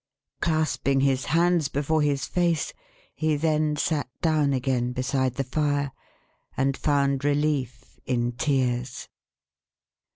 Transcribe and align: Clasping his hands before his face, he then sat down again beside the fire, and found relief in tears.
Clasping 0.39 1.01
his 1.01 1.25
hands 1.25 1.67
before 1.67 2.01
his 2.01 2.25
face, 2.25 2.73
he 3.13 3.35
then 3.35 3.75
sat 3.75 4.09
down 4.19 4.51
again 4.51 4.93
beside 4.93 5.35
the 5.35 5.43
fire, 5.43 5.91
and 6.57 6.75
found 6.75 7.23
relief 7.23 7.99
in 8.07 8.31
tears. 8.31 9.09